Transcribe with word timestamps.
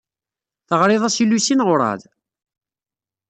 Teɣrid-as 0.67 1.17
i 1.23 1.25
Lucy 1.25 1.55
neɣ 1.55 1.67
werɛad? 1.69 2.01